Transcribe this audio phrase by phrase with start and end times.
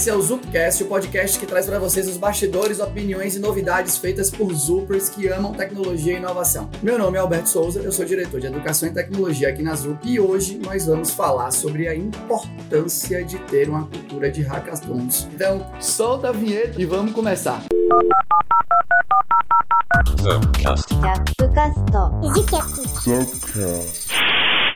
[0.00, 3.98] Esse é o Zupcast, o podcast que traz para vocês os bastidores, opiniões e novidades
[3.98, 6.70] feitas por Zupers que amam tecnologia e inovação.
[6.82, 9.98] Meu nome é Alberto Souza, eu sou diretor de Educação e Tecnologia aqui na Zup
[10.08, 15.28] e hoje nós vamos falar sobre a importância de ter uma cultura de hackathons.
[15.34, 17.62] Então, solta a vinheta e vamos começar.
[20.18, 20.94] Zupcast.
[23.04, 24.08] Zupcast.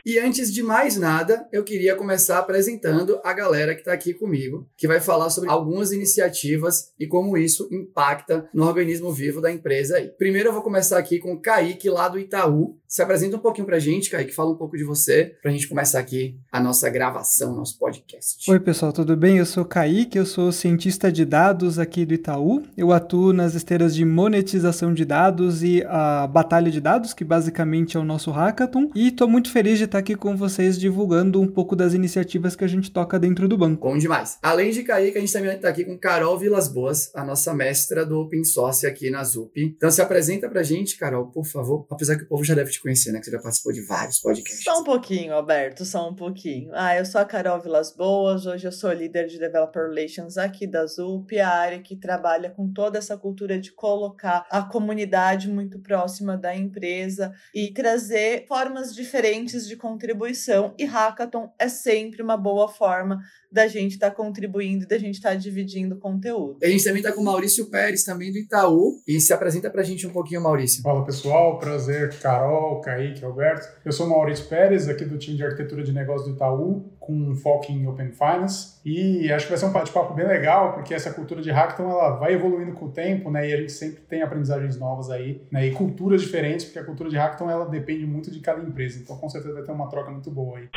[0.05, 4.69] E antes de mais nada, eu queria começar apresentando a galera que está aqui comigo,
[4.77, 9.97] que vai falar sobre algumas iniciativas e como isso impacta no organismo vivo da empresa
[9.97, 10.09] aí.
[10.09, 12.77] Primeiro eu vou começar aqui com o Kaique, lá do Itaú.
[12.87, 15.99] Se apresenta um pouquinho pra gente, Kaique, fala um pouco de você, pra gente começar
[15.99, 18.49] aqui a nossa gravação, nosso podcast.
[18.49, 19.39] Oi, pessoal, tudo bem?
[19.39, 22.61] Eu sou o Kaique, eu sou cientista de dados aqui do Itaú.
[22.77, 27.97] Eu atuo nas esteiras de monetização de dados e a batalha de dados, que basicamente
[27.97, 28.91] é o nosso hackathon.
[28.93, 32.63] E estou muito feliz de estar aqui com vocês divulgando um pouco das iniciativas que
[32.63, 33.87] a gente toca dentro do banco.
[33.87, 34.37] Bom demais.
[34.41, 38.05] Além de Kaique, a gente também está aqui com Carol Vilas Boas, a nossa mestra
[38.05, 39.73] do Open Source aqui na ZUP.
[39.75, 41.85] Então se apresenta pra gente, Carol, por favor.
[41.89, 43.19] Apesar que o povo já deve te conhecer, né?
[43.19, 44.63] Que você já participou de vários podcasts.
[44.63, 46.71] Só um pouquinho, Alberto, só um pouquinho.
[46.73, 50.67] Ah, eu sou a Carol Vilas Boas, hoje eu sou líder de Developer Relations aqui
[50.67, 55.79] da ZUP, a área que trabalha com toda essa cultura de colocar a comunidade muito
[55.79, 60.73] próxima da empresa e trazer formas diferentes de contribuição.
[60.79, 63.21] E hackathon é sempre uma boa forma
[63.55, 66.57] da gente estar tá contribuindo, da gente estar tá dividindo conteúdo.
[66.61, 69.01] A gente também está com o Maurício Pérez, também do Itaú.
[69.07, 70.83] E se apresenta para a gente um pouquinho, Maurício.
[70.83, 73.65] Fala pessoal, prazer, Carol, Kaique, Alberto.
[73.85, 77.13] Eu sou o Maurício Pérez, aqui do time de arquitetura de negócios do Itaú, com
[77.13, 78.75] um foco em Open Finance.
[78.83, 82.17] E acho que vai ser um bate-papo bem legal, porque essa cultura de hackathon ela
[82.17, 83.49] vai evoluindo com o tempo, né?
[83.49, 85.65] E a gente sempre tem aprendizagens novas aí, né?
[85.65, 88.99] E culturas diferentes, porque a cultura de hackathon ela depende muito de cada empresa.
[89.01, 90.67] Então, com certeza vai ter uma troca muito boa aí.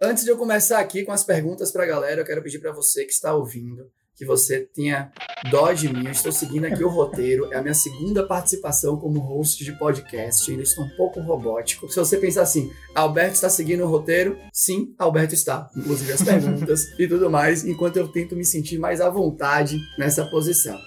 [0.00, 2.70] Antes de eu começar aqui com as perguntas para a galera, eu quero pedir para
[2.70, 5.12] você que está ouvindo que você tenha
[5.50, 6.06] dó de mim.
[6.06, 7.52] Eu estou seguindo aqui o roteiro.
[7.52, 10.48] É a minha segunda participação como host de podcast.
[10.50, 11.88] Ainda estou um pouco robótico.
[11.88, 14.38] Se você pensar assim, Alberto está seguindo o roteiro?
[14.52, 15.68] Sim, Alberto está.
[15.76, 20.24] Inclusive as perguntas e tudo mais, enquanto eu tento me sentir mais à vontade nessa
[20.26, 20.78] posição.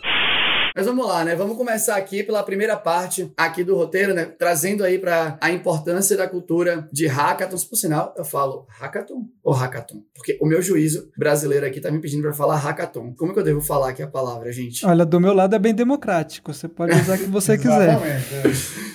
[0.76, 1.36] Mas vamos lá, né?
[1.36, 4.26] Vamos começar aqui pela primeira parte aqui do roteiro, né?
[4.26, 7.66] Trazendo aí para a importância da cultura de hackathons.
[7.66, 10.02] Por sinal, eu falo hackathon ou hackathon?
[10.14, 13.14] Porque o meu juízo brasileiro aqui tá me pedindo para falar hackathon.
[13.16, 14.86] Como é que eu devo falar aqui a palavra, gente?
[14.86, 16.54] Olha, do meu lado é bem democrático.
[16.54, 17.90] Você pode usar o que você quiser.
[17.90, 18.34] Exatamente.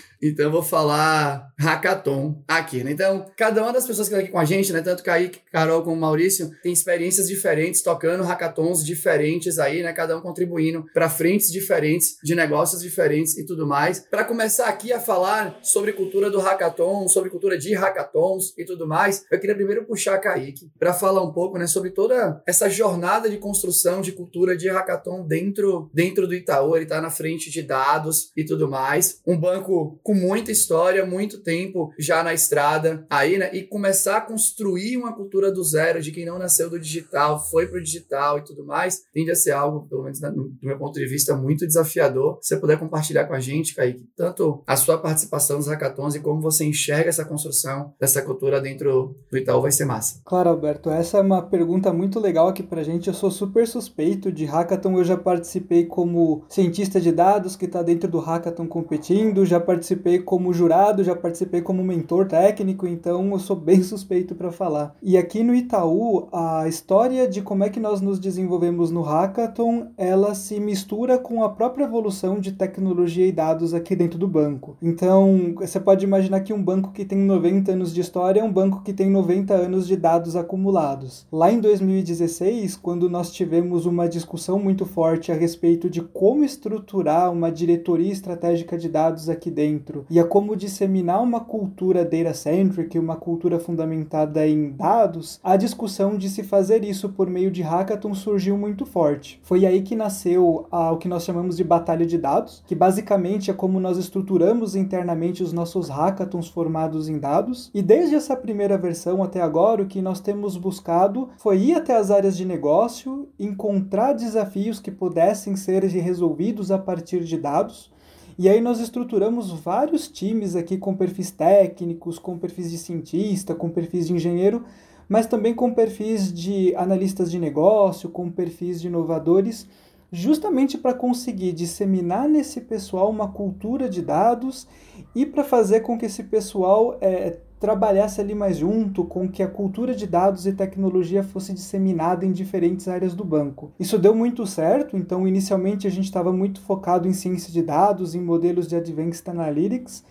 [0.03, 0.06] É.
[0.29, 2.93] Então eu vou falar hackathon aqui, né?
[2.93, 4.83] Então, cada uma das pessoas que está aqui com a gente, né?
[4.83, 9.93] Tanto Kaique, Carol como Maurício, tem experiências diferentes, tocando hackathons diferentes aí, né?
[9.93, 14.01] Cada um contribuindo para frentes diferentes, de negócios diferentes e tudo mais.
[14.01, 18.87] Para começar aqui a falar sobre cultura do hackathon, sobre cultura de hackathons e tudo
[18.87, 21.67] mais, eu queria primeiro puxar Kaique para falar um pouco, né?
[21.67, 26.77] Sobre toda essa jornada de construção de cultura de hackathon dentro, dentro do Itaú.
[26.77, 29.21] Ele está na frente de dados e tudo mais.
[29.27, 33.51] Um banco com muita história, muito tempo já na estrada aí, né?
[33.55, 37.67] E começar a construir uma cultura do zero de quem não nasceu do digital, foi
[37.67, 41.07] pro digital e tudo mais, tende a ser algo, pelo menos do meu ponto de
[41.07, 42.39] vista, muito desafiador.
[42.41, 46.21] Se você puder compartilhar com a gente, Kaique, tanto a sua participação nos hackathons e
[46.21, 50.21] como você enxerga essa construção dessa cultura dentro do Itaú, vai ser massa.
[50.25, 53.09] Claro, Alberto, essa é uma pergunta muito legal aqui pra gente.
[53.09, 57.83] Eu sou super suspeito de hackathon, eu já participei como cientista de dados que está
[57.83, 63.31] dentro do hackathon competindo, já participei participei como jurado, já participei como mentor técnico, então
[63.31, 64.95] eu sou bem suspeito para falar.
[65.03, 69.89] E aqui no Itaú, a história de como é que nós nos desenvolvemos no hackathon,
[69.97, 74.77] ela se mistura com a própria evolução de tecnologia e dados aqui dentro do banco.
[74.83, 78.53] Então, você pode imaginar que um banco que tem 90 anos de história é um
[78.53, 81.27] banco que tem 90 anos de dados acumulados.
[81.33, 87.33] Lá em 2016, quando nós tivemos uma discussão muito forte a respeito de como estruturar
[87.33, 92.99] uma diretoria estratégica de dados aqui dentro, dentro e a como disseminar uma cultura data-centric,
[92.99, 98.15] uma cultura fundamentada em dados, a discussão de se fazer isso por meio de hackathon
[98.15, 99.41] surgiu muito forte.
[99.43, 103.51] Foi aí que nasceu a, o que nós chamamos de batalha de dados, que basicamente
[103.51, 107.71] é como nós estruturamos internamente os nossos hackathons formados em dados.
[107.73, 111.97] E desde essa primeira versão até agora, o que nós temos buscado foi ir até
[111.97, 117.91] as áreas de negócio, encontrar desafios que pudessem ser resolvidos a partir de dados,
[118.39, 123.71] e aí nós estruturamos vários times aqui com perfis técnicos, com perfis de cientista, com
[123.71, 124.65] perfis de engenheiro,
[125.09, 129.67] mas também com perfis de analistas de negócio, com perfis de inovadores,
[130.13, 134.67] justamente para conseguir disseminar nesse pessoal uma cultura de dados
[135.15, 139.49] e para fazer com que esse pessoal é, trabalhasse ali mais junto com que a
[139.49, 143.73] cultura de dados e tecnologia fosse disseminada em diferentes áreas do banco.
[143.81, 148.15] Isso deu muito certo, então inicialmente a gente estava muito focado em ciência de dados,
[148.15, 150.05] em modelos de Advanced Analytics,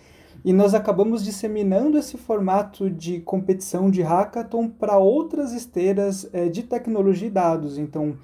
[0.44, 6.62] e nós acabamos disseminando esse formato de competição de hackathon para outras esteiras é, de
[6.64, 7.80] tecnologia e dados.
[7.80, 8.16] Então,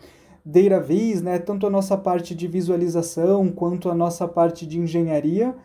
[0.46, 5.56] DataVis, né, tanto a nossa parte de visualização quanto a nossa parte de engenharia,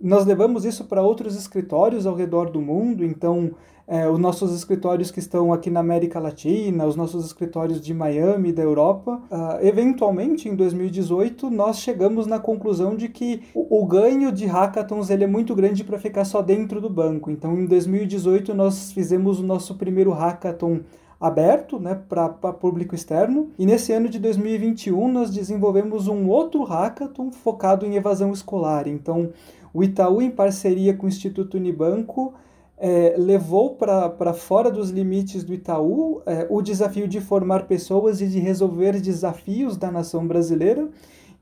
[0.00, 3.52] nós levamos isso para outros escritórios ao redor do mundo, então
[3.88, 8.52] é, os nossos escritórios que estão aqui na América Latina, os nossos escritórios de Miami,
[8.52, 14.32] da Europa, uh, eventualmente em 2018 nós chegamos na conclusão de que o, o ganho
[14.32, 17.30] de hackathons ele é muito grande para ficar só dentro do banco.
[17.30, 20.80] Então em 2018 nós fizemos o nosso primeiro hackathon
[21.20, 23.50] aberto né, para público externo.
[23.58, 28.86] E nesse ano de 2021 nós desenvolvemos um outro hackathon focado em evasão escolar.
[28.86, 29.30] Então
[29.76, 32.32] o Itaú, em parceria com o Instituto Unibanco,
[32.78, 38.26] é, levou para fora dos limites do Itaú é, o desafio de formar pessoas e
[38.26, 40.88] de resolver desafios da nação brasileira.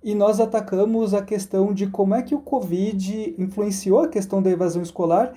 [0.03, 4.51] E nós atacamos a questão de como é que o Covid influenciou a questão da
[4.51, 5.33] evasão escolar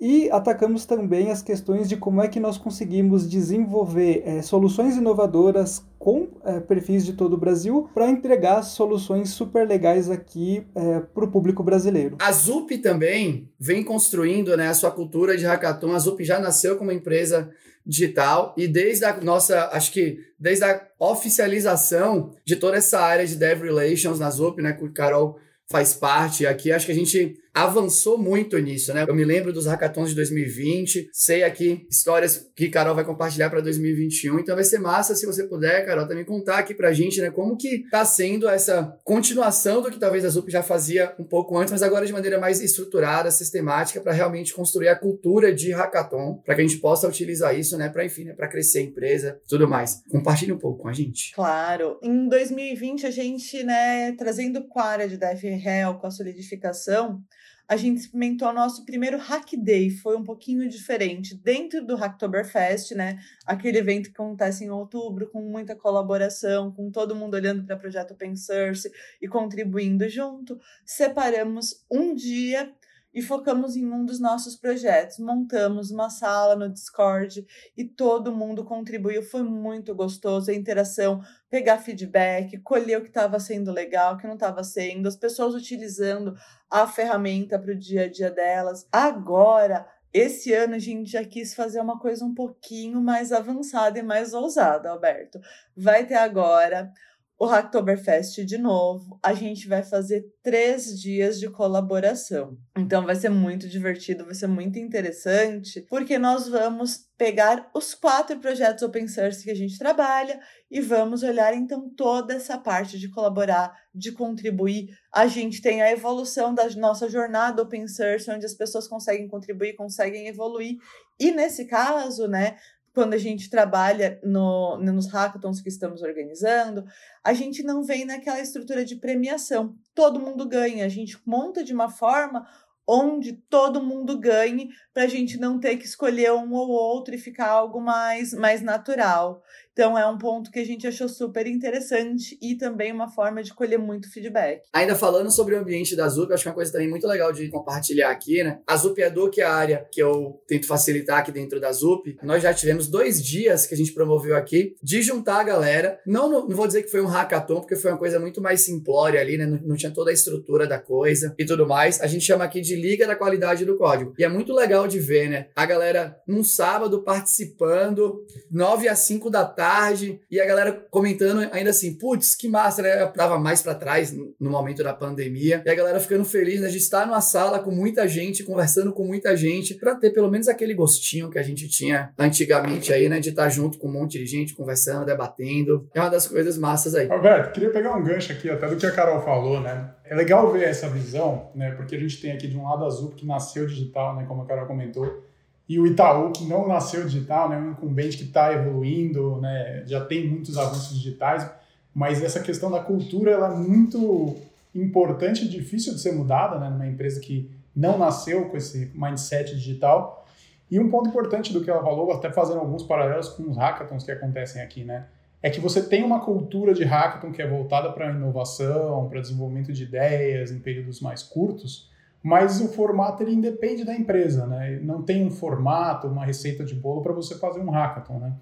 [0.00, 5.84] e atacamos também as questões de como é que nós conseguimos desenvolver é, soluções inovadoras
[5.98, 11.24] com é, perfis de todo o Brasil para entregar soluções super legais aqui é, para
[11.24, 12.16] o público brasileiro.
[12.20, 15.92] A ZUP também vem construindo né, a sua cultura de hackathon.
[15.92, 17.50] A ZUP já nasceu como empresa
[17.84, 23.36] digital e desde a nossa, acho que desde a oficialização de toda essa área de
[23.36, 25.38] Dev Relations na ZUP, né, que o Carol
[25.68, 29.06] faz parte aqui, acho que a gente avançou muito nisso, né?
[29.08, 33.62] Eu me lembro dos hackathons de 2020, sei aqui histórias que Carol vai compartilhar para
[33.62, 37.30] 2021, então vai ser massa se você puder, Carol, também contar aqui pra gente, né,
[37.30, 41.56] como que tá sendo essa continuação do que talvez a ZUP já fazia um pouco
[41.56, 46.42] antes, mas agora de maneira mais estruturada, sistemática, para realmente construir a cultura de hackathon,
[46.44, 49.40] para que a gente possa utilizar isso, né, para enfim, né, para crescer a empresa,
[49.48, 50.02] tudo mais.
[50.10, 51.32] Compartilhe um pouco com a gente.
[51.34, 51.98] Claro.
[52.02, 57.22] Em 2020 a gente, né, trazendo com a área de DevRel, com a solidificação,
[57.68, 62.92] a gente experimentou o nosso primeiro Hack Day, foi um pouquinho diferente, dentro do Hacktoberfest,
[62.94, 63.18] né?
[63.44, 67.78] Aquele evento que acontece em outubro, com muita colaboração, com todo mundo olhando para o
[67.78, 68.90] projeto Open Source
[69.20, 70.60] e contribuindo junto.
[70.84, 72.72] Separamos um dia
[73.16, 75.18] e focamos em um dos nossos projetos.
[75.18, 79.22] Montamos uma sala no Discord e todo mundo contribuiu.
[79.22, 84.26] Foi muito gostoso a interação, pegar feedback, colher o que estava sendo legal, o que
[84.26, 86.36] não estava sendo, as pessoas utilizando
[86.70, 88.86] a ferramenta para o dia a dia delas.
[88.92, 94.02] Agora, esse ano a gente já quis fazer uma coisa um pouquinho mais avançada e
[94.02, 95.40] mais ousada, Alberto.
[95.74, 96.92] Vai ter agora
[97.38, 99.18] o Hacktoberfest de novo.
[99.22, 102.56] A gente vai fazer três dias de colaboração.
[102.76, 108.38] Então vai ser muito divertido, vai ser muito interessante, porque nós vamos pegar os quatro
[108.38, 110.38] projetos open source que a gente trabalha
[110.70, 114.88] e vamos olhar então toda essa parte de colaborar, de contribuir.
[115.12, 119.74] A gente tem a evolução da nossa jornada open source, onde as pessoas conseguem contribuir,
[119.74, 120.76] conseguem evoluir.
[121.18, 122.56] E nesse caso, né,
[122.96, 126.82] quando a gente trabalha no, nos hackathons que estamos organizando,
[127.22, 129.76] a gente não vem naquela estrutura de premiação.
[129.94, 132.48] Todo mundo ganha, a gente monta de uma forma
[132.88, 137.18] onde todo mundo ganhe, para a gente não ter que escolher um ou outro e
[137.18, 139.42] ficar algo mais, mais natural.
[139.76, 143.52] Então é um ponto que a gente achou super interessante e também uma forma de
[143.52, 144.62] colher muito feedback.
[144.72, 147.30] Ainda falando sobre o ambiente da ZUP, acho que é uma coisa também muito legal
[147.30, 148.58] de compartilhar aqui, né?
[148.66, 152.16] A ZUP Edu, que é a área que eu tento facilitar aqui dentro da ZUP,
[152.22, 156.00] nós já tivemos dois dias que a gente promoveu aqui de juntar a galera.
[156.06, 158.62] Não, não, não vou dizer que foi um hackathon, porque foi uma coisa muito mais
[158.62, 159.44] simplória ali, né?
[159.44, 162.00] Não, não tinha toda a estrutura da coisa e tudo mais.
[162.00, 164.14] A gente chama aqui de Liga da Qualidade do Código.
[164.18, 165.48] E é muito legal de ver, né?
[165.54, 171.48] A galera num sábado participando, 9 às 5 da tarde tarde, e a galera comentando
[171.50, 173.02] ainda assim, putz, que massa, né?
[173.02, 176.68] Eu tava mais para trás no momento da pandemia, e a galera ficando feliz né,
[176.68, 180.46] de estar numa sala com muita gente, conversando com muita gente, para ter pelo menos
[180.46, 183.18] aquele gostinho que a gente tinha antigamente aí, né?
[183.18, 185.88] De estar junto com um monte de gente, conversando, debatendo.
[185.92, 187.10] É uma das coisas massas aí.
[187.10, 189.90] Alberto, queria pegar um gancho aqui até do que a Carol falou, né?
[190.04, 191.72] É legal ver essa visão, né?
[191.72, 194.24] Porque a gente tem aqui de um lado azul que nasceu digital, né?
[194.28, 195.25] Como a Carol comentou,
[195.68, 200.04] e o Itaú, que não nasceu digital, né, um incumbente que está evoluindo, né, já
[200.04, 201.48] tem muitos avanços digitais,
[201.92, 204.36] mas essa questão da cultura ela é muito
[204.74, 209.54] importante e difícil de ser mudada né, numa empresa que não nasceu com esse mindset
[209.54, 210.26] digital.
[210.70, 214.04] E um ponto importante do que ela falou, até fazendo alguns paralelos com os hackathons
[214.04, 215.06] que acontecem aqui, né,
[215.42, 219.72] é que você tem uma cultura de hackathon que é voltada para inovação, para desenvolvimento
[219.72, 221.90] de ideias em períodos mais curtos,
[222.22, 224.80] mas o formato ele independe da empresa, né?
[224.82, 228.34] Não tem um formato, uma receita de bolo para você fazer um hackathon, né?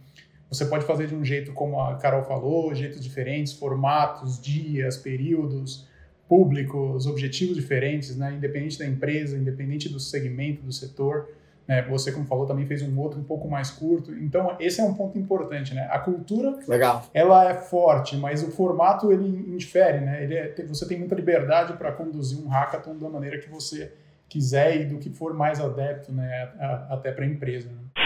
[0.49, 5.89] Você pode fazer de um jeito como a Carol falou, jeitos diferentes, formatos, dias, períodos,
[6.29, 8.35] públicos, objetivos diferentes, né?
[8.35, 11.29] Independente da empresa, independente do segmento, do setor.
[11.67, 11.83] Né?
[11.83, 14.13] Você, como falou, também fez um outro um pouco mais curto.
[14.15, 15.89] Então, esse é um ponto importante, né?
[15.91, 17.05] A cultura, Legal.
[17.15, 20.23] ela é forte, mas o formato, ele indifere, né?
[20.23, 23.93] Ele é, você tem muita liberdade para conduzir um hackathon da maneira que você
[24.29, 26.51] quiser e do que for mais adepto, né?
[26.91, 28.05] até para a empresa, né?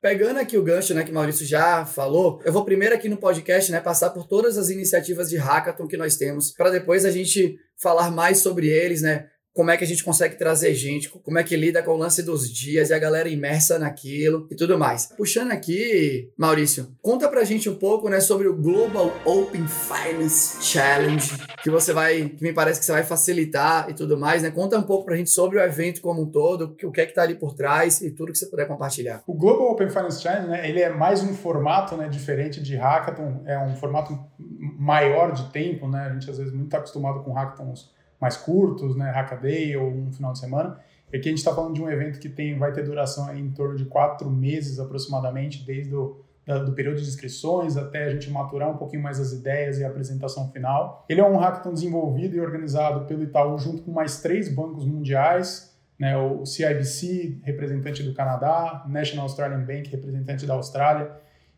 [0.00, 3.16] Pegando aqui o gancho, né, que o Maurício já falou, eu vou primeiro aqui no
[3.16, 7.10] podcast, né, passar por todas as iniciativas de hackathon que nós temos, para depois a
[7.10, 9.26] gente falar mais sobre eles, né,
[9.58, 12.22] como é que a gente consegue trazer gente, como é que lida com o lance
[12.22, 15.06] dos dias e a galera imersa naquilo e tudo mais.
[15.16, 21.32] Puxando aqui, Maurício, conta pra gente um pouco, né, sobre o Global Open Finance Challenge,
[21.60, 24.52] que você vai, que me parece que você vai facilitar e tudo mais, né?
[24.52, 27.12] Conta um pouco pra gente sobre o evento como um todo, o que é que
[27.12, 29.24] tá ali por trás e tudo que você puder compartilhar.
[29.26, 33.42] O Global Open Finance Challenge, né, ele é mais um formato, né, diferente de hackathon,
[33.44, 36.02] é um formato maior de tempo, né?
[36.02, 40.12] A gente às vezes muito tá acostumado com hackathons mais curtos, né, Hackaday ou um
[40.12, 40.78] final de semana.
[41.12, 43.50] E aqui a gente está falando de um evento que tem, vai ter duração em
[43.50, 46.24] torno de quatro meses aproximadamente, desde o
[46.64, 49.88] do período de inscrições até a gente maturar um pouquinho mais as ideias e a
[49.88, 51.04] apresentação final.
[51.08, 55.76] Ele é um hackathon desenvolvido e organizado pelo Itaú junto com mais três bancos mundiais,
[55.98, 61.10] né, o CIBC, representante do Canadá, National Australian Bank, representante da Austrália,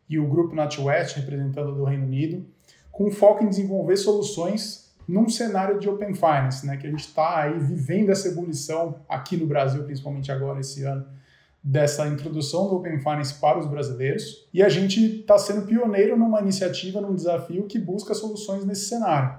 [0.08, 2.44] e o Grupo NatWest, representando do Reino Unido,
[2.90, 7.42] com foco em desenvolver soluções num cenário de Open Finance, né, que a gente está
[7.42, 11.04] aí vivendo essa ebulição aqui no Brasil, principalmente agora esse ano,
[11.62, 14.48] dessa introdução do Open Finance para os brasileiros.
[14.54, 19.38] E a gente está sendo pioneiro numa iniciativa, num desafio que busca soluções nesse cenário.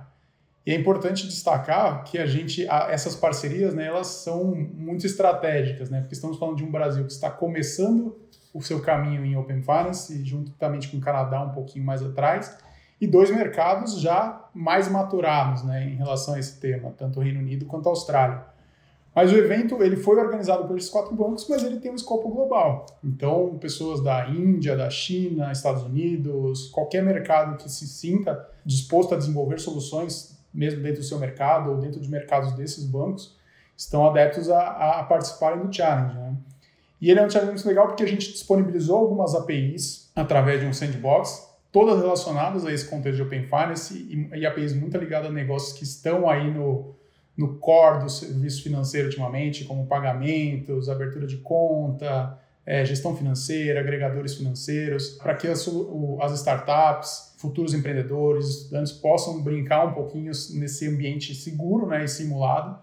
[0.66, 6.02] E é importante destacar que a gente, essas parcerias, né, elas são muito estratégicas, né,
[6.02, 8.16] porque estamos falando de um Brasil que está começando
[8.54, 12.58] o seu caminho em Open Finance, juntamente com o Canadá um pouquinho mais atrás,
[13.02, 17.40] e dois mercados já mais maturados né, em relação a esse tema, tanto o Reino
[17.40, 18.44] Unido quanto a Austrália.
[19.14, 22.30] Mas o evento ele foi organizado por esses quatro bancos, mas ele tem um escopo
[22.30, 22.86] global.
[23.04, 29.18] Então, pessoas da Índia, da China, Estados Unidos, qualquer mercado que se sinta disposto a
[29.18, 33.36] desenvolver soluções, mesmo dentro do seu mercado ou dentro de mercados desses bancos,
[33.76, 36.16] estão adeptos a, a participarem do challenge.
[36.16, 36.36] Né?
[37.02, 40.68] E ele é um challenge muito legal porque a gente disponibilizou algumas APIs através de
[40.68, 45.30] um sandbox todas relacionadas a esse contexto de Open Finance e, e APIs muito ligadas
[45.30, 46.96] a negócios que estão aí no,
[47.38, 54.36] no core do serviço financeiro ultimamente, como pagamentos, abertura de conta, é, gestão financeira, agregadores
[54.36, 55.68] financeiros, para que as,
[56.20, 62.78] as, startups, futuros empreendedores, estudantes possam brincar um pouquinho nesse ambiente seguro né, e simulado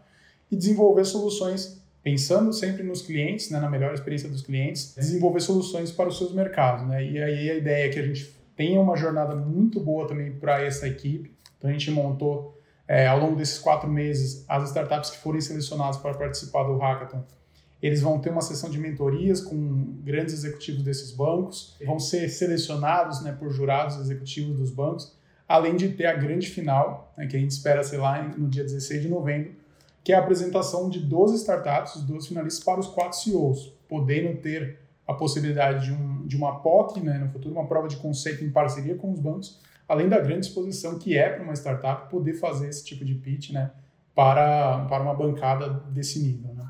[0.50, 5.92] e desenvolver soluções pensando sempre nos clientes, né, na melhor experiência dos clientes, desenvolver soluções
[5.92, 6.86] para os seus mercados.
[6.88, 7.04] Né?
[7.04, 10.88] E aí a ideia que a gente tem uma jornada muito boa também para essa
[10.88, 11.32] equipe.
[11.56, 15.96] Então a gente montou é, ao longo desses quatro meses as startups que forem selecionadas
[15.96, 17.22] para participar do hackathon.
[17.80, 23.22] Eles vão ter uma sessão de mentorias com grandes executivos desses bancos, vão ser selecionados
[23.22, 27.38] né, por jurados executivos dos bancos, além de ter a grande final, né, que a
[27.38, 29.52] gente espera, sei lá, no dia 16 de novembro,
[30.02, 34.36] que é a apresentação de 12 startups, os 12 finalistas, para os quatro CEOs, podendo
[34.40, 38.44] ter a possibilidade de, um, de uma POC, né, no futuro, uma prova de conceito
[38.44, 42.34] em parceria com os bancos, além da grande exposição que é para uma startup poder
[42.34, 43.70] fazer esse tipo de pitch né,
[44.14, 46.52] para, para uma bancada desse nível.
[46.54, 46.64] Né.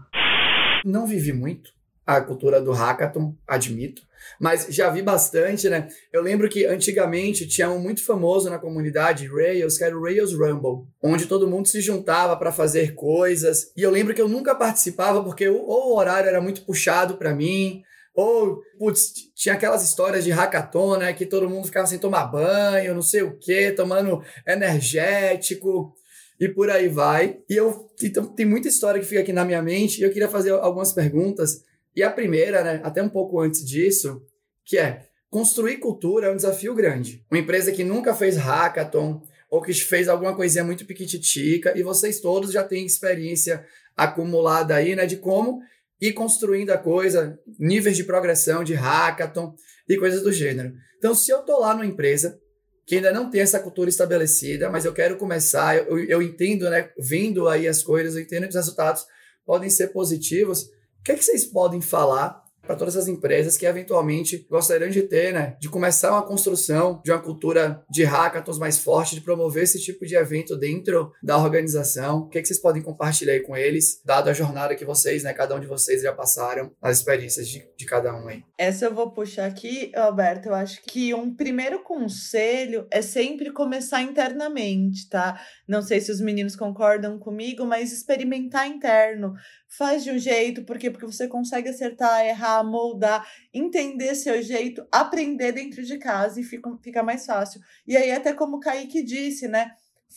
[0.85, 1.77] Não vivi muito
[2.07, 4.03] a cultura do hackathon, admito,
[4.41, 5.89] mas já vi bastante, né?
[6.13, 10.33] Eu lembro que antigamente tinha um muito famoso na comunidade Rails, que era o Rails
[10.33, 13.73] Rumble, onde todo mundo se juntava para fazer coisas.
[13.77, 17.35] E eu lembro que eu nunca participava porque ou o horário era muito puxado para
[17.35, 17.83] mim,
[18.21, 21.13] ou, putz, tinha aquelas histórias de hackathon, né?
[21.13, 25.95] Que todo mundo ficava sem tomar banho, não sei o quê, tomando energético
[26.41, 27.39] e por aí vai.
[27.49, 30.29] E eu então, tem muita história que fica aqui na minha mente e eu queria
[30.29, 31.63] fazer algumas perguntas.
[31.95, 34.21] E a primeira, né, até um pouco antes disso,
[34.65, 37.25] que é construir cultura é um desafio grande.
[37.31, 42.19] Uma empresa que nunca fez hackathon ou que fez alguma coisinha muito piquititica e vocês
[42.19, 43.65] todos já têm experiência
[43.97, 45.61] acumulada aí, né, de como
[46.01, 49.55] e construindo a coisa, níveis de progressão de hackathon
[49.89, 50.73] e coisas do gênero.
[50.99, 52.39] Então, se eu estou lá numa empresa
[52.87, 56.91] que ainda não tem essa cultura estabelecida, mas eu quero começar, eu, eu entendo, né,
[56.99, 59.05] vendo aí as coisas, eu entendo que os resultados
[59.45, 63.65] podem ser positivos, o que, é que vocês podem falar para todas as empresas que
[63.65, 68.79] eventualmente gostariam de ter, né, de começar uma construção de uma cultura de hackathons mais
[68.79, 72.19] forte, de promover esse tipo de evento dentro da organização.
[72.19, 75.23] O que, é que vocês podem compartilhar aí com eles, dado a jornada que vocês,
[75.23, 78.45] né, cada um de vocês já passaram, as experiências de, de cada um aí?
[78.59, 80.51] Essa eu vou puxar aqui, Alberto.
[80.51, 85.41] Eu acho que um primeiro conselho é sempre começar internamente, tá?
[85.67, 89.33] Não sei se os meninos concordam comigo, mas experimentar interno.
[89.79, 95.53] Faz de um jeito, porque porque você consegue acertar, errar, moldar, entender seu jeito, aprender
[95.53, 97.61] dentro de casa e fica, fica mais fácil.
[97.87, 99.71] E aí, até como o Kaique disse, né?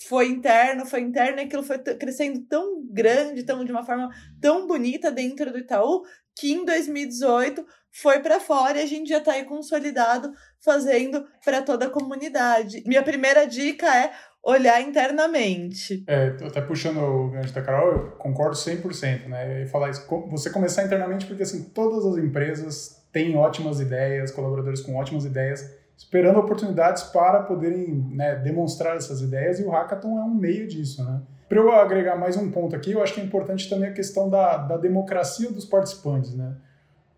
[0.07, 4.09] Foi interno, foi interno, e aquilo foi crescendo tão grande, tão, de uma forma
[4.41, 6.01] tão bonita dentro do Itaú,
[6.35, 11.61] que em 2018 foi para fora e a gente já está aí consolidado fazendo para
[11.61, 12.81] toda a comunidade.
[12.87, 14.11] Minha primeira dica é
[14.43, 16.03] olhar internamente.
[16.07, 19.63] É, até puxando o gancho da Carol, eu concordo 100%, né?
[19.63, 24.81] E falar isso, você começar internamente porque assim, todas as empresas têm ótimas ideias, colaboradores
[24.81, 30.23] com ótimas ideias, esperando oportunidades para poderem né, demonstrar essas ideias e o hackathon é
[30.23, 31.21] um meio disso, né?
[31.47, 34.29] Para eu agregar mais um ponto aqui, eu acho que é importante também a questão
[34.29, 36.55] da, da democracia dos participantes, né?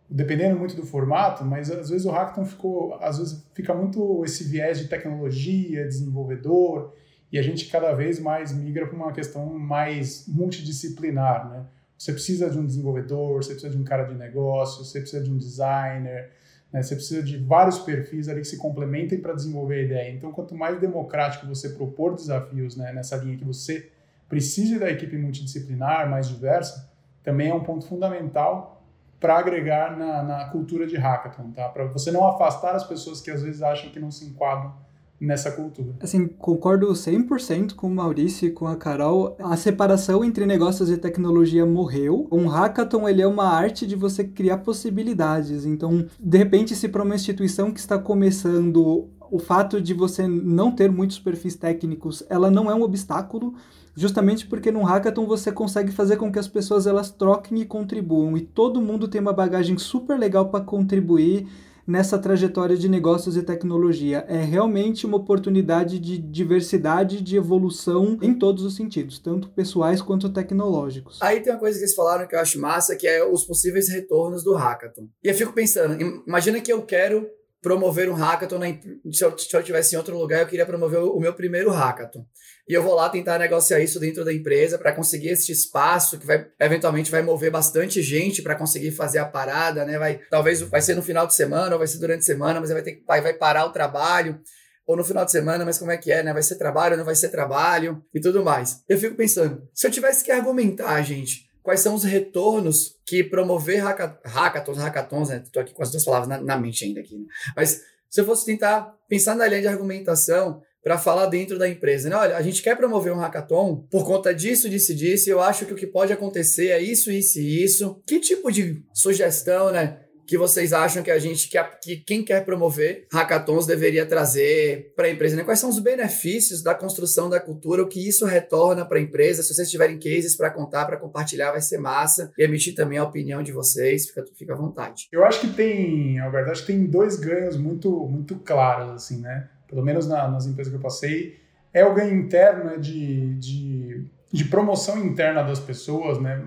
[0.09, 4.43] Dependendo muito do formato, mas às vezes o hackathon ficou, às vezes fica muito esse
[4.43, 6.93] viés de tecnologia, desenvolvedor,
[7.33, 11.65] e a gente cada vez mais migra para uma questão mais multidisciplinar, né?
[11.97, 15.31] Você precisa de um desenvolvedor, você precisa de um cara de negócio, você precisa de
[15.31, 16.29] um designer,
[16.71, 16.83] né?
[16.83, 20.11] você precisa de vários perfis ali que se complementem para desenvolver a ideia.
[20.11, 23.89] Então, quanto mais democrático você propor desafios né, nessa linha que você
[24.29, 26.91] precise da equipe multidisciplinar, mais diversa,
[27.23, 28.83] também é um ponto fundamental
[29.19, 31.69] para agregar na, na, cultura de hackathon, tá?
[31.69, 34.82] Para você não afastar as pessoas que às vezes acham que não se enquadram
[35.23, 35.95] nessa cultura.
[36.01, 39.37] Assim, concordo 100% com o Maurício e com a Carol.
[39.39, 42.27] A separação entre negócios e tecnologia morreu.
[42.29, 45.65] Um hackathon, ele é uma arte de você criar possibilidades.
[45.65, 50.71] Então, de repente, se para uma instituição que está começando, o fato de você não
[50.71, 53.55] ter muitos perfis técnicos, ela não é um obstáculo,
[53.95, 58.35] justamente porque num hackathon você consegue fazer com que as pessoas elas troquem e contribuam
[58.35, 61.47] e todo mundo tem uma bagagem super legal para contribuir
[61.85, 64.25] nessa trajetória de negócios e tecnologia.
[64.27, 70.29] É realmente uma oportunidade de diversidade, de evolução em todos os sentidos, tanto pessoais quanto
[70.29, 71.21] tecnológicos.
[71.21, 73.89] Aí tem uma coisa que eles falaram que eu acho massa, que é os possíveis
[73.89, 75.07] retornos do hackathon.
[75.23, 77.27] E eu fico pensando, imagina que eu quero
[77.63, 78.67] promover um hackathon, na,
[79.11, 81.71] se, eu, se eu tivesse em outro lugar, eu queria promover o, o meu primeiro
[81.71, 82.25] hackathon.
[82.67, 86.25] E eu vou lá tentar negociar isso dentro da empresa para conseguir esse espaço que
[86.25, 89.97] vai eventualmente vai mover bastante gente para conseguir fazer a parada, né?
[89.97, 92.69] Vai talvez vai ser no final de semana ou vai ser durante a semana, mas
[92.69, 94.39] vai ter vai, vai parar o trabalho
[94.85, 96.33] ou no final de semana, mas como é que é, né?
[96.33, 98.81] Vai ser trabalho, não vai ser trabalho e tudo mais.
[98.87, 103.81] Eu fico pensando, se eu tivesse que argumentar, gente, quais são os retornos que promover
[103.81, 105.43] hackathons, hackathons, né?
[105.51, 107.25] Tô aqui com as duas palavras na, na mente ainda aqui, né?
[107.55, 112.09] Mas se eu fosse tentar pensar na linha de argumentação para falar dentro da empresa,
[112.09, 112.15] né?
[112.15, 115.73] Olha, a gente quer promover um hackathon por conta disso, disso disso, eu acho que
[115.73, 118.03] o que pode acontecer é isso, isso e isso.
[118.05, 120.02] Que tipo de sugestão, né?
[120.27, 124.93] Que vocês acham que a gente, que, a, que quem quer promover hackathons deveria trazer
[124.95, 125.35] para a empresa?
[125.35, 125.43] Né?
[125.43, 129.43] Quais são os benefícios da construção da cultura, o que isso retorna para a empresa?
[129.43, 132.31] Se vocês tiverem cases para contar, para compartilhar, vai ser massa.
[132.37, 135.07] E emitir também a opinião de vocês, fica, fica à vontade.
[135.11, 139.49] Eu acho que tem, Alberto, acho que tem dois ganhos muito, muito claros, assim, né?
[139.67, 141.41] Pelo menos na, nas empresas que eu passei.
[141.73, 146.43] É o ganho interno né, de, de, de promoção interna das pessoas, né?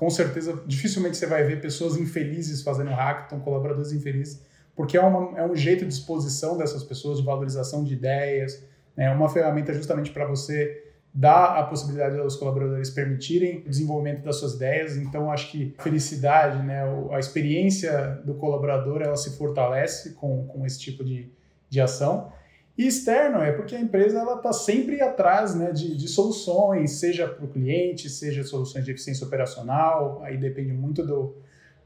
[0.00, 4.42] Com certeza, dificilmente você vai ver pessoas infelizes fazendo hackathon, colaboradores infelizes,
[4.74, 8.64] porque é, uma, é um jeito de exposição dessas pessoas, de valorização de ideias,
[8.96, 9.04] né?
[9.04, 14.36] é uma ferramenta justamente para você dar a possibilidade aos colaboradores permitirem o desenvolvimento das
[14.36, 14.96] suas ideias.
[14.96, 16.80] Então, acho que a felicidade, né,
[17.12, 21.30] a experiência do colaborador, ela se fortalece com, com esse tipo de,
[21.68, 22.32] de ação.
[22.80, 27.44] E externo é porque a empresa está sempre atrás né, de, de soluções, seja para
[27.44, 31.36] o cliente, seja soluções de eficiência operacional, aí depende muito do,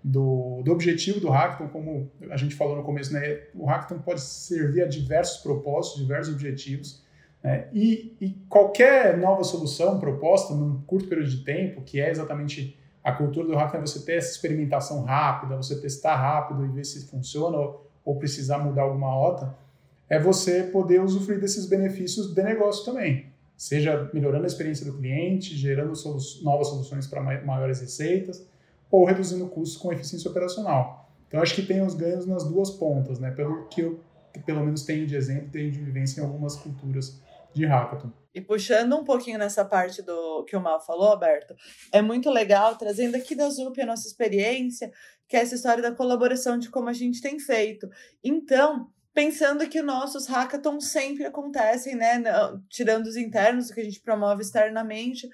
[0.04, 4.20] do, do, objetivo do Hackathon, como a gente falou no começo, né, o Hackathon pode
[4.20, 7.02] servir a diversos propósitos, diversos objetivos,
[7.42, 12.78] né, e, e qualquer nova solução proposta num curto período de tempo, que é exatamente
[13.02, 16.85] a cultura do Hackathon, é você ter essa experimentação rápida, você testar rápido e ver
[16.85, 19.63] se funciona ou, ou precisar mudar alguma rota,
[20.08, 23.32] é você poder usufruir desses benefícios de negócio também.
[23.56, 28.46] Seja melhorando a experiência do cliente, gerando solu novas soluções para maiores receitas,
[28.90, 31.10] ou reduzindo custos com eficiência operacional.
[31.26, 33.30] Então, acho que tem os ganhos nas duas pontas, né?
[33.30, 34.00] Pelo que eu,
[34.44, 37.20] pelo menos, tenho de exemplo, tenho de vivência em algumas culturas
[37.52, 38.12] de hackathon.
[38.34, 41.54] E puxando um pouquinho nessa parte do que o Mal falou, Alberto,
[41.92, 44.92] é muito legal, trazendo aqui da ZUP a nossa experiência,
[45.28, 47.88] que é essa história da colaboração de como a gente tem feito.
[48.22, 52.22] Então, pensando que nossos hackathons sempre acontecem, né?
[52.68, 55.31] Tirando os internos, que a gente promove externamente,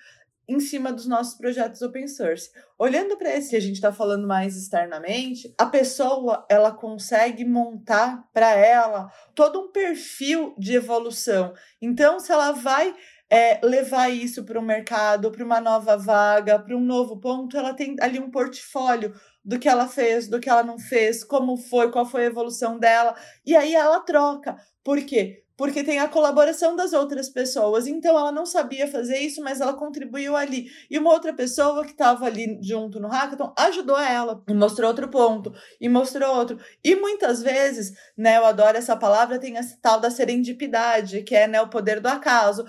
[0.46, 2.50] em cima dos nossos projetos open source.
[2.76, 8.28] Olhando para esse que a gente está falando mais externamente, a pessoa ela consegue montar
[8.32, 11.54] para ela todo um perfil de evolução.
[11.80, 12.94] Então, se ela vai
[13.30, 17.72] é, levar isso para o mercado, para uma nova vaga, para um novo ponto, ela
[17.72, 21.90] tem ali um portfólio do que ela fez, do que ela não fez, como foi,
[21.90, 24.56] qual foi a evolução dela, e aí ela troca.
[24.82, 25.44] Por quê?
[25.60, 27.86] porque tem a colaboração das outras pessoas.
[27.86, 30.70] Então ela não sabia fazer isso, mas ela contribuiu ali.
[30.90, 35.06] E uma outra pessoa que estava ali junto no hackathon ajudou ela e mostrou outro
[35.08, 36.58] ponto e mostrou outro.
[36.82, 41.46] E muitas vezes, né, eu adoro essa palavra, tem essa tal da serendipidade, que é
[41.46, 42.64] né, o poder do acaso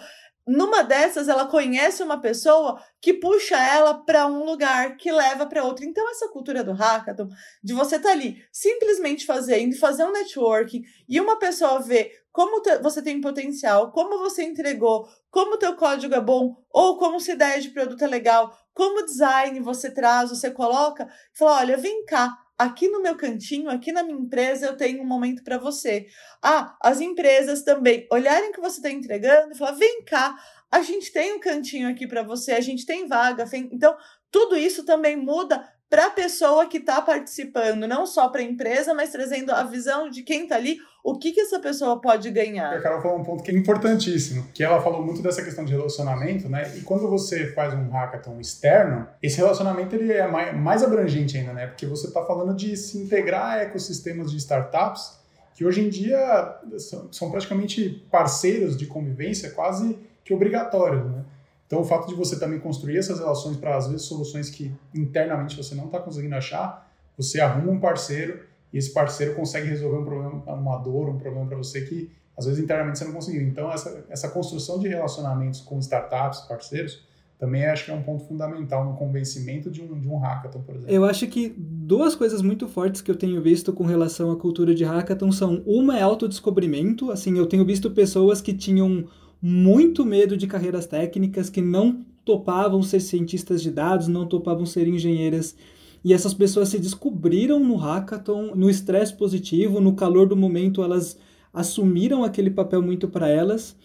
[0.48, 5.64] numa dessas ela conhece uma pessoa que puxa ela para um lugar que leva para
[5.64, 5.86] outro.
[5.86, 7.30] Então essa cultura do hackathon,
[7.64, 12.64] de você estar tá ali simplesmente fazendo, fazer um networking e uma pessoa ver como
[12.82, 17.34] você tem potencial, como você entregou, como o teu código é bom ou como sua
[17.34, 22.38] ideia de produto é legal, como design você traz, você coloca, fala, olha, vem cá,
[22.62, 26.08] aqui no meu cantinho, aqui na minha empresa, eu tenho um momento para você.
[26.42, 30.38] Ah, as empresas também olharem que você está entregando e falar: vem cá,
[30.70, 33.46] a gente tem um cantinho aqui para você, a gente tem vaga.
[33.72, 33.98] Então,
[34.30, 38.94] tudo isso também muda para a pessoa que está participando, não só para a empresa,
[38.94, 42.74] mas trazendo a visão de quem está ali, o que, que essa pessoa pode ganhar.
[42.74, 45.74] A Carol falou um ponto que é importantíssimo, que ela falou muito dessa questão de
[45.74, 46.72] relacionamento, né?
[46.78, 51.52] E quando você faz um hackathon externo, esse relacionamento ele é mais, mais abrangente ainda,
[51.52, 51.68] né?
[51.68, 55.20] Porque você está falando de se integrar a ecossistemas de startups
[55.54, 61.26] que hoje em dia são, são praticamente parceiros de convivência quase que obrigatórios, né?
[61.72, 65.56] Então, o fato de você também construir essas relações para, às vezes, soluções que internamente
[65.56, 68.42] você não está conseguindo achar, você arruma um parceiro
[68.74, 72.46] e esse parceiro consegue resolver um problema, uma dor, um problema para você que, às
[72.46, 73.44] vezes, internamente você não conseguiu.
[73.44, 77.08] Então, essa, essa construção de relacionamentos com startups, parceiros,
[77.40, 80.76] também acho que é um ponto fundamental no convencimento de um, de um hackathon, por
[80.76, 80.94] exemplo.
[80.94, 84.76] Eu acho que duas coisas muito fortes que eu tenho visto com relação à cultura
[84.76, 89.08] de hackathon são, uma é autodescobrimento, assim, eu tenho visto pessoas que tinham
[89.42, 94.88] muito medo de carreiras técnicas, que não topavam ser cientistas de dados, não topavam ser
[94.88, 95.56] engenheiras.
[96.04, 101.18] E essas pessoas se descobriram no hackathon, no estresse positivo, no calor do momento, elas
[101.54, 103.76] assumiram aquele papel muito para elas.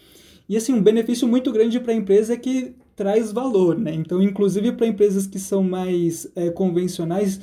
[0.49, 3.95] E assim, um benefício muito grande para a empresa é que traz valor, né?
[3.95, 7.40] Então, inclusive para empresas que são mais é, convencionais,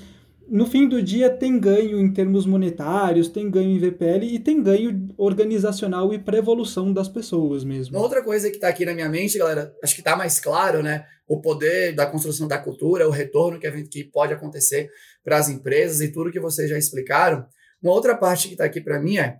[0.49, 4.61] no fim do dia tem ganho em termos monetários, tem ganho em VPL e tem
[4.61, 7.97] ganho organizacional e para evolução das pessoas mesmo.
[7.97, 11.05] Outra coisa que está aqui na minha mente, galera, acho que está mais claro, né?
[11.27, 14.89] O poder da construção da cultura, o retorno que, que pode acontecer
[15.23, 17.45] para as empresas e tudo que vocês já explicaram.
[17.81, 19.37] Uma outra parte que está aqui para mim é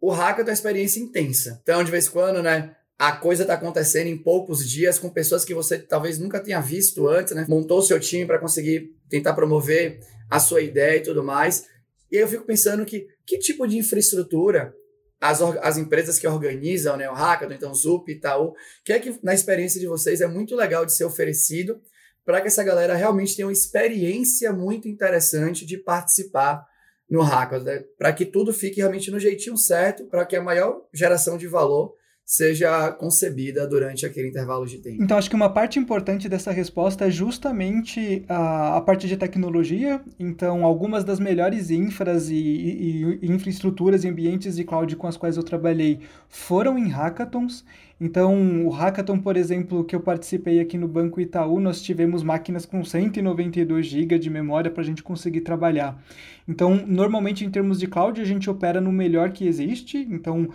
[0.00, 1.58] o hackathon é uma experiência intensa.
[1.62, 2.74] Então, de vez em quando, né?
[2.98, 7.08] A coisa está acontecendo em poucos dias com pessoas que você talvez nunca tenha visto
[7.08, 7.44] antes, né?
[7.48, 11.66] Montou seu time para conseguir tentar promover a sua ideia e tudo mais.
[12.10, 14.74] E eu fico pensando que que tipo de infraestrutura
[15.20, 18.52] as, as empresas que organizam né, o Hackathon, então Zup, Itaú,
[18.84, 21.80] que é que na experiência de vocês é muito legal de ser oferecido
[22.24, 26.64] para que essa galera realmente tenha uma experiência muito interessante de participar
[27.08, 27.84] no Hackathon, né?
[27.98, 31.94] para que tudo fique realmente no jeitinho certo, para que a maior geração de valor
[32.24, 35.02] seja concebida durante aquele intervalo de tempo.
[35.02, 40.00] Então, acho que uma parte importante dessa resposta é justamente a, a parte de tecnologia.
[40.18, 45.18] Então, algumas das melhores infras e, e, e, infraestruturas e ambientes de cloud com as
[45.18, 47.62] quais eu trabalhei foram em hackathons.
[48.00, 52.66] Então, o hackathon, por exemplo, que eu participei aqui no Banco Itaú, nós tivemos máquinas
[52.66, 56.02] com 192 GB de memória para a gente conseguir trabalhar.
[56.48, 59.98] Então, normalmente, em termos de cloud, a gente opera no melhor que existe.
[60.10, 60.48] Então,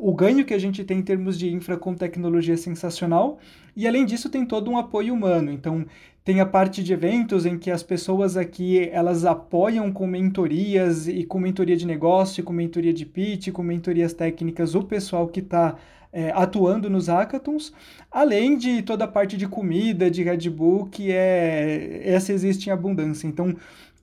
[0.00, 3.38] o ganho que a gente tem em termos de infra com tecnologia é sensacional.
[3.74, 5.50] E além disso, tem todo um apoio humano.
[5.50, 5.84] Então,
[6.24, 11.24] tem a parte de eventos em que as pessoas aqui elas apoiam com mentorias e
[11.24, 15.76] com mentoria de negócio, com mentoria de pitch, com mentorias técnicas o pessoal que está
[16.12, 17.72] é, atuando nos hackathons,
[18.10, 22.72] além de toda a parte de comida, de Red Bull, que é essa existe em
[22.72, 23.26] abundância.
[23.28, 23.54] Então,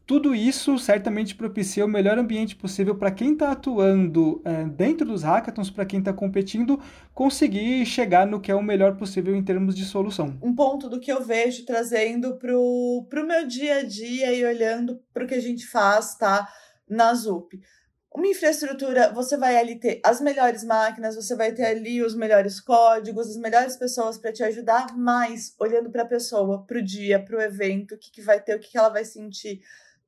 [0.05, 5.23] tudo isso certamente propicia o melhor ambiente possível para quem está atuando é, dentro dos
[5.23, 6.79] hackathons, para quem está competindo,
[7.13, 10.37] conseguir chegar no que é o melhor possível em termos de solução.
[10.41, 15.01] Um ponto do que eu vejo trazendo para o meu dia a dia e olhando
[15.13, 16.49] para o que a gente faz tá,
[16.89, 17.61] na ZUP.
[18.13, 22.59] uma infraestrutura, você vai ali ter as melhores máquinas, você vai ter ali os melhores
[22.59, 27.23] códigos, as melhores pessoas para te ajudar, mas olhando para a pessoa, para o dia,
[27.23, 29.61] para o evento, o que, que vai ter, o que, que ela vai sentir,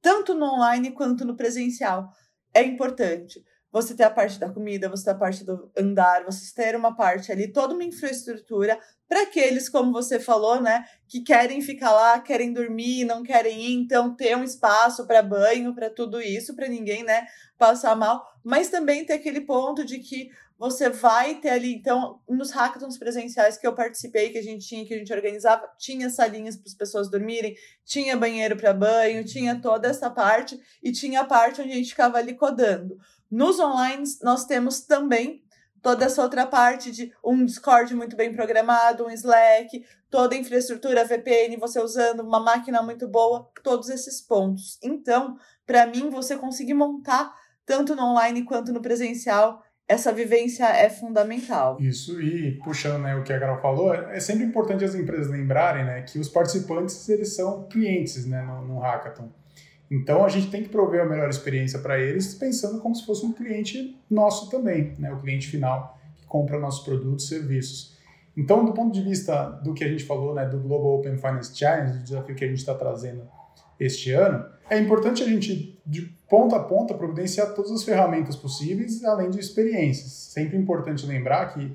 [0.06, 2.12] tanto no online quanto no presencial.
[2.54, 6.54] É importante você ter a parte da comida, você ter a parte do andar, você
[6.54, 11.60] ter uma parte ali, toda uma infraestrutura para aqueles, como você falou, né, que querem
[11.60, 16.22] ficar lá, querem dormir, não querem ir, então ter um espaço para banho, para tudo
[16.22, 17.26] isso, para ninguém, né,
[17.58, 22.52] passar mal, mas também ter aquele ponto de que você vai ter ali, então, nos
[22.52, 26.56] hackathons presenciais que eu participei, que a gente tinha, que a gente organizava, tinha salinhas
[26.56, 31.26] para as pessoas dormirem, tinha banheiro para banho, tinha toda essa parte e tinha a
[31.26, 32.98] parte onde a gente ficava ali codando.
[33.30, 35.44] Nos online, nós temos também
[35.82, 41.04] toda essa outra parte de um Discord muito bem programado, um Slack, toda a infraestrutura
[41.04, 44.80] VPN, você usando uma máquina muito boa, todos esses pontos.
[44.82, 50.90] Então, para mim, você conseguir montar tanto no online quanto no presencial, essa vivência é
[50.90, 51.78] fundamental.
[51.80, 55.86] Isso, e puxando né, o que a Carol falou, é sempre importante as empresas lembrarem
[55.86, 59.30] né, que os participantes eles são clientes né, no, no hackathon.
[59.90, 63.26] Então a gente tem que prover a melhor experiência para eles, pensando como se fosse
[63.26, 65.14] um cliente nosso também, né?
[65.14, 67.96] o cliente final que compra nossos produtos e serviços.
[68.36, 71.56] Então, do ponto de vista do que a gente falou, né, do Global Open Finance
[71.56, 73.24] Challenge, do desafio que a gente está trazendo
[73.80, 75.80] este ano, é importante a gente,
[76.30, 80.12] ponta a ponta, providenciar todas as ferramentas possíveis, além de experiências.
[80.12, 81.72] Sempre importante lembrar que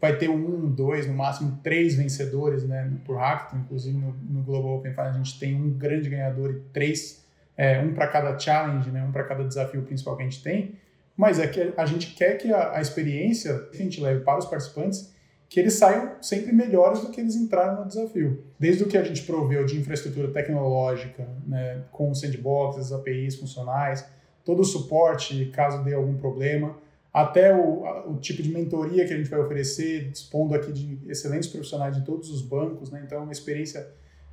[0.00, 4.76] vai ter um, dois, no máximo três vencedores né, por hackathon, inclusive no, no Global
[4.76, 7.24] Open Finance a gente tem um grande ganhador e três
[7.56, 10.74] é, um para cada challenge, né, um para cada desafio principal que a gente tem,
[11.16, 14.38] mas é que a gente quer que a, a, experiência que a gente leve para
[14.38, 15.13] os participantes,
[15.48, 18.44] que eles saiam sempre melhores do que eles entraram no desafio.
[18.58, 24.04] Desde o que a gente proveu de infraestrutura tecnológica, né, com sandboxes, APIs funcionais,
[24.44, 26.76] todo o suporte caso dê algum problema,
[27.12, 31.48] até o, o, tipo de mentoria que a gente vai oferecer, dispondo aqui de excelentes
[31.48, 33.02] profissionais de todos os bancos, né?
[33.06, 33.88] então é uma experiência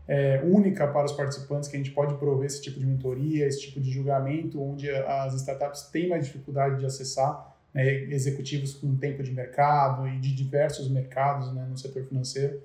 [0.08, 3.62] é, única para os participantes que a gente pode prover esse tipo de mentoria, esse
[3.62, 9.24] tipo de julgamento, onde as startups têm mais dificuldade de acessar né, executivos com tempo
[9.24, 12.62] de mercado e de diversos mercados né, no setor financeiro.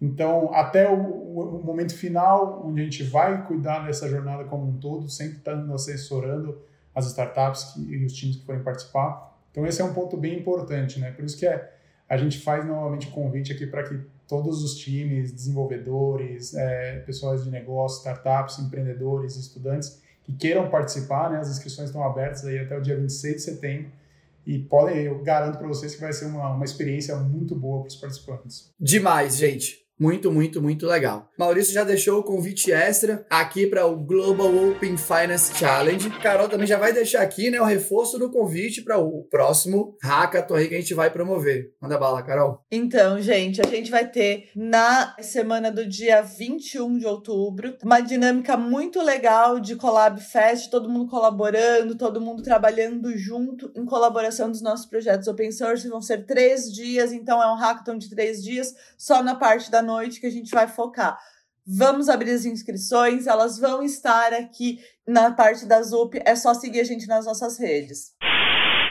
[0.00, 4.78] Então, até o, o, momento final, onde a gente vai cuidar dessa jornada como um
[4.78, 6.58] todo, sempre estando assessorando
[6.94, 9.34] as startups que, e os times que forem participar.
[9.50, 11.12] Então, esse é um ponto bem importante, né?
[11.12, 11.72] Por isso que é,
[12.08, 17.44] a gente faz novamente o convite aqui para que todos os times, desenvolvedores, é, pessoas
[17.44, 21.38] de negócio, startups, empreendedores, estudantes que queiram participar, né?
[21.38, 23.90] As inscrições estão abertas aí até o dia 26 de setembro.
[24.46, 27.88] E podem, eu garanto para vocês que vai ser uma, uma experiência muito boa para
[27.88, 28.72] os participantes.
[28.78, 29.85] Demais, gente.
[29.98, 31.30] Muito, muito, muito legal.
[31.38, 36.10] Maurício já deixou o convite extra aqui para o Global Open Finance Challenge.
[36.20, 40.56] Carol também já vai deixar aqui, né, o reforço do convite para o próximo hackathon
[40.56, 41.72] aí que a gente vai promover.
[41.80, 42.60] Manda bala, Carol.
[42.70, 48.54] Então, gente, a gente vai ter na semana do dia 21 de outubro uma dinâmica
[48.54, 54.60] muito legal de Collab Fest, todo mundo colaborando, todo mundo trabalhando junto em colaboração dos
[54.60, 55.88] nossos projetos open source.
[55.88, 59.85] Vão ser três dias, então é um hackathon de três dias, só na parte da
[59.86, 61.16] noite que a gente vai focar.
[61.66, 66.80] Vamos abrir as inscrições, elas vão estar aqui na parte da ZUP, é só seguir
[66.80, 68.12] a gente nas nossas redes.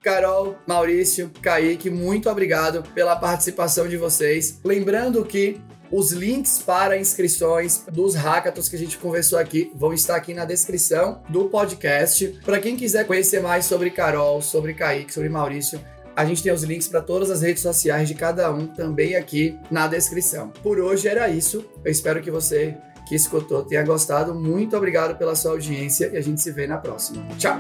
[0.04, 4.60] Carol, Maurício, Kaique, muito obrigado pela participação de vocês.
[4.64, 5.60] Lembrando que
[5.92, 10.46] os links para inscrições dos hackathons que a gente conversou aqui vão estar aqui na
[10.46, 12.40] descrição do podcast.
[12.44, 15.80] Para quem quiser conhecer mais sobre Carol, sobre Kaique, sobre Maurício,
[16.15, 19.60] a gente tem os links para todas as redes sociais de cada um também aqui
[19.69, 20.49] na descrição.
[20.63, 21.65] Por hoje era isso.
[21.84, 24.34] Eu espero que você que escutou tenha gostado.
[24.34, 27.23] Muito obrigado pela sua audiência e a gente se vê na próxima.
[27.38, 27.60] Tchau!